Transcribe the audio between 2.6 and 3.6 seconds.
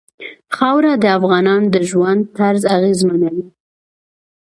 اغېزمنوي.